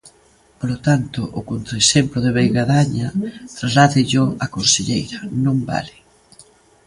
[0.59, 3.07] Polo tanto, o contraexemplo de Veigadaña,
[3.57, 5.95] trasládello á conselleira, non vale.